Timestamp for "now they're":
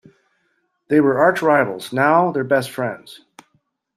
1.93-2.43